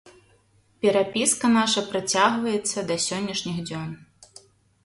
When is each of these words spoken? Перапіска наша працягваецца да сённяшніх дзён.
Перапіска 0.85 1.45
наша 1.59 1.83
працягваецца 1.91 2.87
да 2.93 2.99
сённяшніх 3.07 3.57
дзён. 3.69 3.89